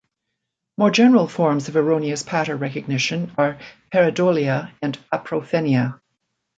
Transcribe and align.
More 0.79 0.89
general 0.89 1.27
forms 1.27 1.67
of 1.67 1.75
erroneous 1.75 2.23
pattern 2.23 2.57
recognition 2.57 3.33
are 3.37 3.59
"pareidolia" 3.93 4.71
and 4.81 4.97
"apophenia". 5.13 5.99